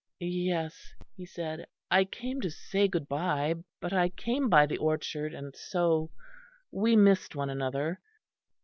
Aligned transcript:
"Yes," 0.17 0.95
he 1.15 1.27
said, 1.27 1.67
"I 1.91 2.05
came 2.05 2.41
to 2.41 2.49
say 2.49 2.87
good 2.87 3.07
bye; 3.07 3.53
but 3.79 3.93
I 3.93 4.09
came 4.09 4.49
by 4.49 4.65
the 4.65 4.77
orchard, 4.79 5.31
and 5.35 5.55
so 5.55 6.09
we 6.71 6.95
missed 6.95 7.35
one 7.35 7.51
another." 7.51 8.01